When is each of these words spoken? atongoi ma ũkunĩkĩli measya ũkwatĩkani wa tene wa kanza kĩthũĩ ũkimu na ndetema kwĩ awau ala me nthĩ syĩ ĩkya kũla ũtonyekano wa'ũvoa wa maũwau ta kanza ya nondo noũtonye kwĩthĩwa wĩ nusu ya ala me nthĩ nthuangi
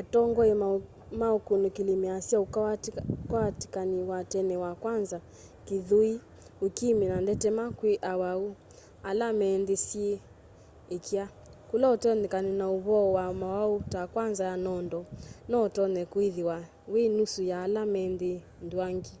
atongoi 0.00 0.52
ma 1.20 1.28
ũkunĩkĩli 1.36 1.94
measya 2.04 2.36
ũkwatĩkani 2.44 3.98
wa 4.10 4.18
tene 4.32 4.54
wa 4.64 4.72
kanza 4.82 5.18
kĩthũĩ 5.66 6.12
ũkimu 6.66 7.04
na 7.12 7.16
ndetema 7.24 7.64
kwĩ 7.78 7.92
awau 8.10 8.44
ala 9.08 9.26
me 9.38 9.48
nthĩ 9.60 9.76
syĩ 9.86 10.08
ĩkya 10.96 11.24
kũla 11.68 11.86
ũtonyekano 11.94 12.52
wa'ũvoa 12.62 13.02
wa 13.16 13.24
maũwau 13.40 13.72
ta 13.92 14.02
kanza 14.14 14.44
ya 14.50 14.56
nondo 14.66 15.00
noũtonye 15.50 16.02
kwĩthĩwa 16.12 16.56
wĩ 16.92 17.02
nusu 17.16 17.40
ya 17.50 17.56
ala 17.66 17.82
me 17.92 18.00
nthĩ 18.12 18.32
nthuangi 18.64 19.14